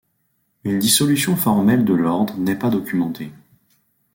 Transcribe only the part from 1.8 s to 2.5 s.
de l'ordre